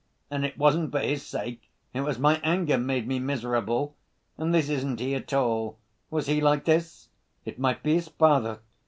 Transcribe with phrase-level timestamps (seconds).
[0.31, 3.95] And it wasn't for his sake, it was my anger made me miserable.
[4.35, 5.77] And this isn't he at all!
[6.09, 7.09] Was he like this?
[7.45, 8.61] It might be his father!